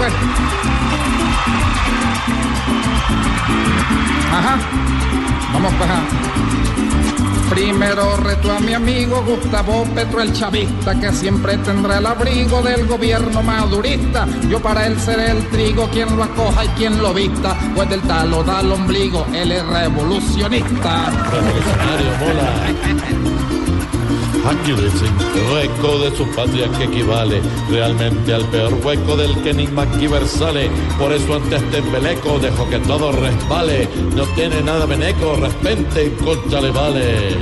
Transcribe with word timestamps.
pues. 0.00 0.12
Ajá. 4.32 4.58
Vamos 5.52 5.72
ajá. 5.74 6.00
Primero 7.50 8.16
reto 8.16 8.52
a 8.52 8.60
mi 8.60 8.74
amigo 8.74 9.22
Gustavo 9.26 9.84
Petro 9.94 10.20
el 10.22 10.32
chavista 10.32 10.98
que 10.98 11.12
siempre 11.12 11.58
tendrá 11.58 11.98
el 11.98 12.06
abrigo 12.06 12.62
del 12.62 12.86
gobierno 12.86 13.42
madurista. 13.42 14.26
Yo 14.48 14.60
para 14.60 14.86
él 14.86 14.98
seré 15.00 15.32
el 15.32 15.48
trigo 15.48 15.88
quien 15.90 16.16
lo 16.16 16.22
acoja 16.22 16.64
y 16.64 16.68
quien 16.68 17.02
lo 17.02 17.12
vista, 17.12 17.56
pues 17.74 17.90
del 17.90 18.00
talo 18.02 18.44
da 18.44 18.60
el 18.60 18.70
ombligo, 18.70 19.26
él 19.34 19.50
es 19.52 19.66
revolucionista. 19.66 21.10
Revolucionario, 21.30 22.10
mola. 22.20 23.49
Dicen, 24.50 25.14
hueco 25.52 26.00
de 26.00 26.16
su 26.16 26.26
patria 26.34 26.68
que 26.76 26.84
equivale 26.84 27.40
realmente 27.70 28.34
al 28.34 28.44
peor 28.46 28.74
hueco 28.84 29.16
del 29.16 29.32
que 29.42 29.54
ni 29.54 29.68
MacGyver 29.68 30.26
sale. 30.26 30.68
Por 30.98 31.12
eso 31.12 31.36
ante 31.36 31.56
este 31.56 31.78
embeleco 31.78 32.36
dejo 32.40 32.68
que 32.68 32.80
todo 32.80 33.12
resbale. 33.12 33.88
No 34.16 34.24
tiene 34.34 34.60
nada 34.62 34.86
veneco, 34.86 35.36
repente 35.36 36.06
en 36.06 36.16
concha 36.16 36.60
le 36.60 36.70
vale. 36.72 37.36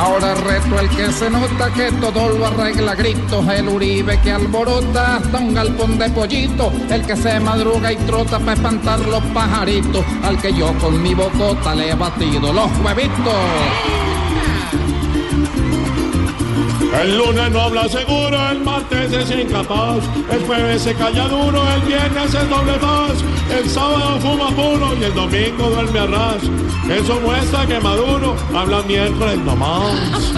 Ahora 0.00 0.34
reto 0.34 0.80
el 0.80 0.88
que 0.88 1.12
se 1.12 1.28
nota 1.28 1.70
que 1.74 1.92
todo 1.92 2.30
lo 2.30 2.46
arregla 2.46 2.94
gritos, 2.94 3.46
el 3.48 3.68
Uribe 3.68 4.18
que 4.22 4.32
alborota 4.32 5.16
hasta 5.16 5.36
un 5.36 5.52
galpón 5.52 5.98
de 5.98 6.08
pollito, 6.08 6.72
el 6.88 7.04
que 7.04 7.14
se 7.14 7.38
madruga 7.38 7.92
y 7.92 7.96
trota 7.96 8.38
para 8.38 8.54
espantar 8.54 8.98
los 9.00 9.22
pajaritos, 9.34 10.02
al 10.22 10.40
que 10.40 10.54
yo 10.54 10.72
con 10.78 11.02
mi 11.02 11.12
bocota 11.12 11.74
le 11.74 11.90
he 11.90 11.94
batido 11.94 12.50
los 12.50 12.70
huevitos. 12.82 13.34
El 17.02 17.18
lunes 17.18 17.50
no 17.50 17.60
habla 17.60 17.86
seguro, 17.86 18.50
el 18.52 18.60
martes 18.60 19.12
es 19.12 19.30
incapaz, 19.30 19.98
el 20.30 20.46
jueves 20.46 20.80
se 20.80 20.94
calla 20.94 21.28
duro, 21.28 21.62
el 21.74 21.82
viernes 21.82 22.34
es 22.34 22.48
doble 22.48 22.78
más, 22.78 23.12
el 23.54 23.68
sábado 23.68 24.18
fuma 24.18 24.48
puro 24.48 24.89
el 25.10 25.14
domingo 25.14 25.70
duerme 25.70 25.98
a 25.98 26.06
ras. 26.06 26.42
Eso 26.88 27.20
muestra 27.20 27.66
que 27.66 27.80
Maduro 27.80 28.36
habla 28.54 28.82
miércoles 28.82 29.38
nomás. 29.38 30.32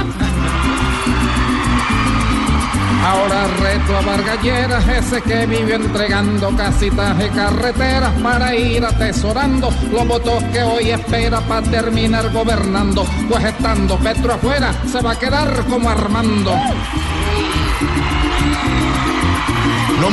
Ahora 3.04 3.48
reto 3.60 3.96
a 3.96 4.00
Vargalleras, 4.00 4.86
ese 4.88 5.20
que 5.22 5.44
vive 5.46 5.74
entregando 5.74 6.56
casitas 6.56 7.16
y 7.24 7.28
carreteras 7.30 8.12
para 8.22 8.54
ir 8.54 8.84
atesorando 8.84 9.70
los 9.90 10.06
votos 10.06 10.42
que 10.52 10.62
hoy 10.62 10.90
espera 10.90 11.40
para 11.40 11.62
terminar 11.68 12.30
gobernando. 12.32 13.04
Pues 13.28 13.44
estando 13.44 13.96
Petro 13.96 14.34
afuera, 14.34 14.72
se 14.86 15.02
va 15.02 15.12
a 15.12 15.18
quedar 15.18 15.64
como 15.68 15.90
Armando. 15.90 16.52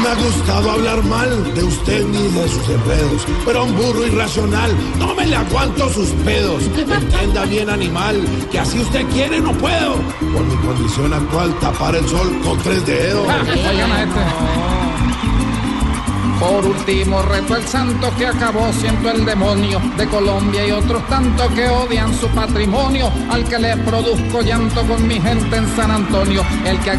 Me 0.01 0.07
ha 0.07 0.15
gustado 0.15 0.71
hablar 0.71 1.03
mal 1.03 1.53
de 1.53 1.63
usted 1.63 2.05
ni 2.05 2.27
de 2.29 2.47
sus 2.47 2.69
enredos, 2.69 3.25
pero 3.45 3.65
un 3.65 3.75
burro 3.75 4.05
irracional, 4.07 4.71
no 4.97 5.13
me 5.13 5.25
le 5.25 5.35
aguanto 5.35 5.89
sus 5.89 6.09
pedos. 6.23 6.63
Entienda 6.63 7.45
bien, 7.45 7.69
animal, 7.69 8.21
que 8.51 8.59
así 8.59 8.79
usted 8.79 9.05
quiere 9.07 9.41
no 9.41 9.51
puedo. 9.53 9.95
Por 10.33 10.45
mi 10.45 10.55
condición 10.65 11.13
actual, 11.13 11.53
tapar 11.59 11.95
el 11.95 12.07
sol 12.07 12.39
con 12.43 12.57
tres 12.59 12.85
dedos. 12.85 13.27
Por 16.39 16.65
último, 16.65 17.21
reto 17.21 17.57
el 17.57 17.67
santo 17.67 18.11
que 18.17 18.25
acabó 18.25 18.71
siendo 18.71 19.11
el 19.11 19.25
demonio 19.25 19.81
de 19.97 20.07
Colombia 20.07 20.65
y 20.65 20.71
otros 20.71 21.05
tantos 21.07 21.51
que 21.51 21.67
odian 21.67 22.13
su 22.13 22.27
patrimonio, 22.29 23.11
al 23.29 23.43
que 23.43 23.59
le 23.59 23.75
produzco 23.77 24.41
llanto 24.41 24.83
con 24.87 25.05
mi 25.05 25.19
gente 25.19 25.57
en 25.57 25.67
San 25.75 25.91
Antonio, 25.91 26.41
el 26.65 26.79
que 26.79 26.91
a 26.91 26.95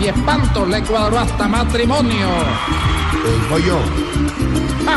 y 0.00 0.06
espanto 0.06 0.64
le 0.64 0.82
cuadró 0.82 1.18
hasta 1.18 1.48
matrimonio. 1.48 2.28
Digo 3.28 3.58
yo, 3.58 3.78
Ah, 4.90 4.96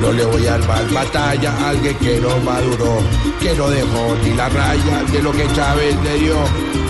no 0.00 0.10
le 0.10 0.24
voy 0.24 0.44
a 0.48 0.58
dar 0.58 0.90
batalla 0.92 1.52
a 1.52 1.68
alguien 1.70 1.96
que 1.98 2.20
no 2.20 2.36
maduró, 2.38 2.98
que 3.40 3.54
no 3.54 3.68
dejó 3.70 4.16
ni 4.24 4.30
la 4.34 4.48
raya 4.48 5.04
de 5.04 5.22
lo 5.22 5.30
que 5.30 5.46
Chávez 5.54 5.94
le 6.02 6.18
dio. 6.18 6.36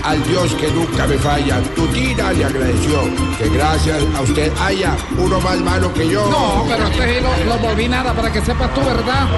Al 0.04 0.22
Dios 0.24 0.54
que 0.54 0.70
nunca 0.70 1.06
me 1.06 1.18
falla, 1.18 1.60
tu 1.74 1.86
tira 1.88 2.32
le 2.32 2.44
agradeció 2.46 3.02
que 3.38 3.48
gracias 3.50 4.02
a 4.16 4.22
usted 4.22 4.52
haya 4.58 4.96
uno 5.18 5.38
más 5.40 5.60
malo 5.60 5.92
que 5.92 6.08
yo. 6.08 6.26
no, 6.30 6.64
pero 6.66 6.86
este 6.86 7.18
sí 7.18 7.46
lo, 7.46 7.58
volví 7.58 7.88
nada 7.88 8.14
para 8.14 8.32
que 8.32 8.40
sepas 8.40 8.72
tú, 8.72 8.80
¿verdad? 8.80 9.28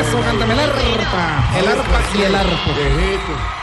Eso, 0.00 0.20
cántame 0.20 0.54
el 0.54 0.60
arpa, 0.60 1.58
el 1.58 1.68
arpa 1.68 2.00
y 2.18 2.22
el 2.22 2.34
arpo. 2.34 3.56